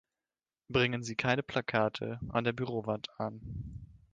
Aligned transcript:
Bringen 0.67 1.03
Sie 1.03 1.15
keine 1.15 1.43
Plakate 1.43 2.19
an 2.29 2.43
der 2.43 2.53
Bürowand 2.53 3.09
an. 3.19 3.85